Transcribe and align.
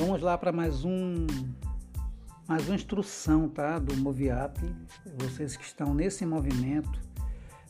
Vamos 0.00 0.22
lá 0.22 0.38
para 0.38 0.50
mais 0.50 0.82
um 0.82 1.26
mais 2.48 2.66
uma 2.66 2.74
instrução, 2.74 3.50
tá, 3.50 3.78
do 3.78 3.94
Moviap. 3.98 4.58
Vocês 5.18 5.58
que 5.58 5.62
estão 5.62 5.92
nesse 5.92 6.24
movimento, 6.24 6.98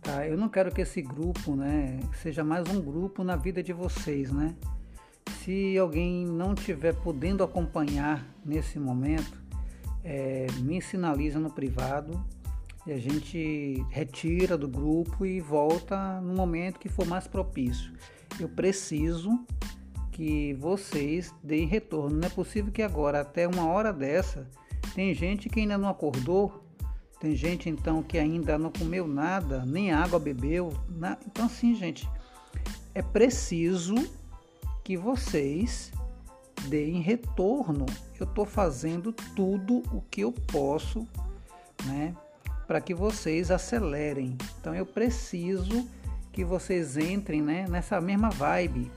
tá? 0.00 0.26
Eu 0.26 0.34
não 0.34 0.48
quero 0.48 0.72
que 0.72 0.80
esse 0.80 1.02
grupo, 1.02 1.54
né, 1.54 2.00
seja 2.22 2.42
mais 2.42 2.66
um 2.70 2.80
grupo 2.80 3.22
na 3.22 3.36
vida 3.36 3.62
de 3.62 3.74
vocês, 3.74 4.32
né? 4.32 4.56
Se 5.44 5.76
alguém 5.76 6.24
não 6.24 6.54
estiver 6.54 6.94
podendo 6.94 7.44
acompanhar 7.44 8.26
nesse 8.42 8.78
momento, 8.78 9.38
é, 10.02 10.46
me 10.62 10.80
sinaliza 10.80 11.38
no 11.38 11.50
privado 11.50 12.18
e 12.86 12.92
a 12.92 12.98
gente 12.98 13.84
retira 13.90 14.56
do 14.56 14.66
grupo 14.66 15.26
e 15.26 15.42
volta 15.42 16.22
no 16.22 16.32
momento 16.32 16.78
que 16.78 16.88
for 16.88 17.06
mais 17.06 17.28
propício. 17.28 17.92
Eu 18.40 18.48
preciso 18.48 19.44
que 20.14 20.54
vocês 20.54 21.34
deem 21.42 21.66
retorno. 21.66 22.16
Não 22.16 22.28
é 22.28 22.30
possível 22.30 22.72
que 22.72 22.82
agora, 22.82 23.20
até 23.20 23.48
uma 23.48 23.66
hora 23.66 23.92
dessa, 23.92 24.48
tem 24.94 25.12
gente 25.12 25.48
que 25.48 25.60
ainda 25.60 25.76
não 25.76 25.88
acordou, 25.88 26.64
tem 27.18 27.34
gente 27.34 27.68
então 27.68 28.00
que 28.00 28.16
ainda 28.16 28.56
não 28.56 28.70
comeu 28.70 29.08
nada, 29.08 29.64
nem 29.66 29.92
água 29.92 30.20
bebeu. 30.20 30.72
Na... 30.88 31.18
Então, 31.26 31.46
assim, 31.46 31.74
gente, 31.74 32.08
é 32.94 33.02
preciso 33.02 33.96
que 34.84 34.96
vocês 34.96 35.92
deem 36.68 37.00
retorno. 37.00 37.84
Eu 38.18 38.24
estou 38.24 38.46
fazendo 38.46 39.12
tudo 39.34 39.82
o 39.92 40.00
que 40.10 40.20
eu 40.20 40.30
posso, 40.30 41.08
né, 41.86 42.14
para 42.68 42.80
que 42.80 42.94
vocês 42.94 43.50
acelerem. 43.50 44.38
Então, 44.60 44.72
eu 44.72 44.86
preciso 44.86 45.88
que 46.32 46.44
vocês 46.44 46.96
entrem, 46.96 47.42
né, 47.42 47.66
nessa 47.68 48.00
mesma 48.00 48.30
vibe. 48.30 48.92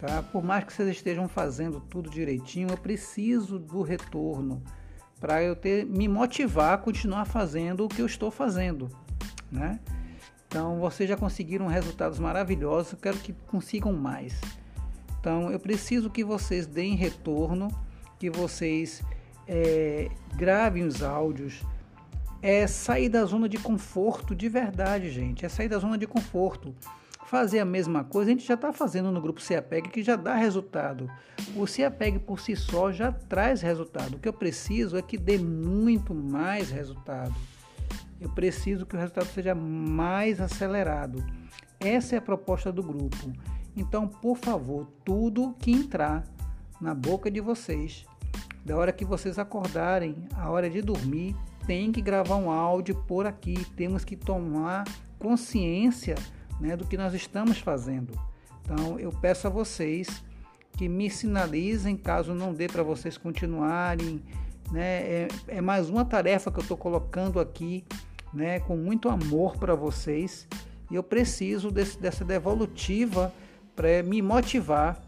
Tá? 0.00 0.22
Por 0.22 0.42
mais 0.42 0.64
que 0.64 0.72
vocês 0.72 0.88
estejam 0.88 1.28
fazendo 1.28 1.78
tudo 1.78 2.08
direitinho, 2.08 2.70
eu 2.70 2.76
preciso 2.78 3.58
do 3.58 3.82
retorno 3.82 4.62
para 5.20 5.42
eu 5.42 5.54
ter 5.54 5.84
me 5.84 6.08
motivar 6.08 6.72
a 6.72 6.78
continuar 6.78 7.26
fazendo 7.26 7.84
o 7.84 7.88
que 7.88 8.00
eu 8.00 8.06
estou 8.06 8.30
fazendo, 8.30 8.88
né? 9.52 9.78
Então, 10.48 10.80
vocês 10.80 11.06
já 11.06 11.18
conseguiram 11.18 11.66
resultados 11.66 12.18
maravilhosos, 12.18 12.92
eu 12.92 12.98
quero 12.98 13.18
que 13.18 13.34
consigam 13.46 13.92
mais. 13.92 14.40
Então, 15.20 15.50
eu 15.50 15.60
preciso 15.60 16.08
que 16.08 16.24
vocês 16.24 16.66
deem 16.66 16.96
retorno, 16.96 17.68
que 18.18 18.30
vocês 18.30 19.02
é, 19.46 20.08
gravem 20.34 20.84
os 20.84 21.02
áudios, 21.02 21.62
é 22.40 22.66
sair 22.66 23.10
da 23.10 23.26
zona 23.26 23.50
de 23.50 23.58
conforto 23.58 24.34
de 24.34 24.48
verdade, 24.48 25.10
gente. 25.10 25.44
É 25.44 25.48
sair 25.50 25.68
da 25.68 25.78
zona 25.78 25.98
de 25.98 26.06
conforto 26.06 26.74
fazer 27.30 27.60
a 27.60 27.64
mesma 27.64 28.02
coisa, 28.02 28.28
a 28.28 28.34
gente 28.34 28.44
já 28.44 28.54
está 28.54 28.72
fazendo 28.72 29.12
no 29.12 29.20
grupo 29.20 29.40
CEAPEG 29.40 29.88
que 29.88 30.02
já 30.02 30.16
dá 30.16 30.34
resultado. 30.34 31.08
O 31.54 31.64
CEAPEG 31.64 32.18
por 32.18 32.40
si 32.40 32.56
só 32.56 32.90
já 32.90 33.12
traz 33.12 33.62
resultado. 33.62 34.16
O 34.16 34.18
que 34.18 34.28
eu 34.28 34.32
preciso 34.32 34.96
é 34.96 35.02
que 35.02 35.16
dê 35.16 35.38
muito 35.38 36.12
mais 36.12 36.70
resultado. 36.70 37.32
Eu 38.20 38.28
preciso 38.30 38.84
que 38.84 38.96
o 38.96 38.98
resultado 38.98 39.26
seja 39.26 39.54
mais 39.54 40.40
acelerado. 40.40 41.24
Essa 41.78 42.16
é 42.16 42.18
a 42.18 42.20
proposta 42.20 42.72
do 42.72 42.82
grupo. 42.82 43.32
Então, 43.76 44.08
por 44.08 44.36
favor, 44.36 44.88
tudo 45.04 45.54
que 45.60 45.70
entrar 45.70 46.24
na 46.80 46.94
boca 46.94 47.30
de 47.30 47.40
vocês, 47.40 48.04
da 48.64 48.76
hora 48.76 48.92
que 48.92 49.04
vocês 49.04 49.38
acordarem, 49.38 50.16
a 50.34 50.50
hora 50.50 50.68
de 50.68 50.82
dormir, 50.82 51.36
tem 51.64 51.92
que 51.92 52.02
gravar 52.02 52.34
um 52.34 52.50
áudio 52.50 52.96
por 53.06 53.24
aqui. 53.24 53.64
Temos 53.76 54.04
que 54.04 54.16
tomar 54.16 54.82
consciência 55.16 56.16
né, 56.60 56.76
do 56.76 56.86
que 56.86 56.96
nós 56.96 57.14
estamos 57.14 57.58
fazendo. 57.58 58.12
Então 58.62 58.98
eu 58.98 59.10
peço 59.10 59.46
a 59.46 59.50
vocês 59.50 60.22
que 60.76 60.88
me 60.88 61.10
sinalizem 61.10 61.96
caso 61.96 62.34
não 62.34 62.52
dê 62.52 62.68
para 62.68 62.82
vocês 62.82 63.16
continuarem. 63.16 64.22
Né, 64.70 65.00
é, 65.00 65.28
é, 65.48 65.60
mais 65.60 65.90
uma 65.90 66.04
tarefa 66.04 66.50
que 66.50 66.58
eu 66.58 66.62
estou 66.62 66.76
colocando 66.76 67.40
aqui 67.40 67.84
né, 68.32 68.60
com 68.60 68.76
muito 68.76 69.08
amor 69.08 69.56
para 69.56 69.74
vocês 69.74 70.46
e 70.88 70.94
eu 70.94 71.02
preciso 71.02 71.70
desse, 71.70 71.98
dessa 71.98 72.24
devolutiva 72.24 73.32
para 73.74 74.02
me 74.02 74.22
motivar 74.22 75.02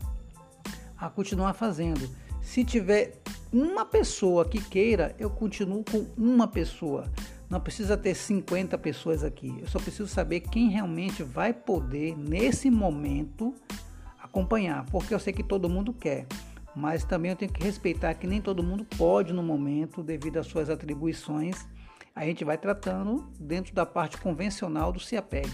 a 0.97 1.09
continuar 1.09 1.53
fazendo. 1.55 2.09
Se 2.41 2.65
tiver 2.65 3.21
uma 3.53 3.84
pessoa 3.84 4.44
que 4.44 4.60
queira, 4.60 5.15
eu 5.19 5.28
continuo 5.28 5.84
com 5.84 6.06
uma 6.16 6.49
pessoa. 6.49 7.10
Não 7.52 7.60
precisa 7.60 7.98
ter 7.98 8.14
50 8.14 8.78
pessoas 8.78 9.22
aqui. 9.22 9.54
Eu 9.60 9.66
só 9.66 9.78
preciso 9.78 10.06
saber 10.06 10.40
quem 10.40 10.70
realmente 10.70 11.22
vai 11.22 11.52
poder, 11.52 12.16
nesse 12.16 12.70
momento, 12.70 13.54
acompanhar. 14.18 14.86
Porque 14.86 15.12
eu 15.12 15.20
sei 15.20 15.34
que 15.34 15.42
todo 15.42 15.68
mundo 15.68 15.92
quer. 15.92 16.26
Mas 16.74 17.04
também 17.04 17.30
eu 17.30 17.36
tenho 17.36 17.52
que 17.52 17.62
respeitar 17.62 18.14
que 18.14 18.26
nem 18.26 18.40
todo 18.40 18.62
mundo 18.62 18.86
pode 18.96 19.34
no 19.34 19.42
momento, 19.42 20.02
devido 20.02 20.38
às 20.38 20.46
suas 20.46 20.70
atribuições. 20.70 21.68
A 22.16 22.24
gente 22.24 22.42
vai 22.42 22.56
tratando 22.56 23.30
dentro 23.38 23.74
da 23.74 23.84
parte 23.84 24.16
convencional 24.16 24.90
do 24.90 24.98
CIAPEG, 24.98 25.50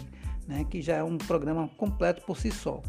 né, 0.46 0.64
que 0.70 0.80
já 0.80 0.98
é 0.98 1.02
um 1.02 1.18
programa 1.18 1.66
completo 1.76 2.22
por 2.24 2.36
si 2.36 2.52
só. 2.52 2.80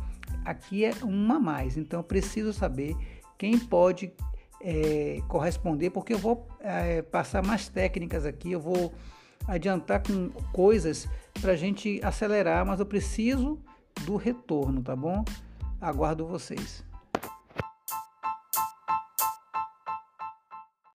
Aqui 0.45 0.85
é 0.85 0.93
uma 1.01 1.37
a 1.37 1.39
mais, 1.39 1.77
então 1.77 2.01
eu 2.01 2.03
preciso 2.03 2.53
saber 2.53 2.95
quem 3.39 3.57
pode 3.57 4.13
é, 4.61 5.21
corresponder, 5.27 5.89
porque 5.89 6.13
eu 6.13 6.17
vou 6.17 6.47
é, 6.59 7.01
passar 7.01 7.43
mais 7.43 7.67
técnicas 7.69 8.25
aqui, 8.25 8.51
eu 8.51 8.59
vou 8.59 8.93
adiantar 9.47 10.03
com 10.03 10.29
coisas 10.51 11.07
para 11.41 11.53
a 11.53 11.55
gente 11.55 11.99
acelerar, 12.03 12.65
mas 12.65 12.79
eu 12.79 12.85
preciso 12.85 13.59
do 14.05 14.15
retorno, 14.15 14.81
tá 14.81 14.95
bom? 14.95 15.23
Aguardo 15.81 16.25
vocês. 16.25 16.83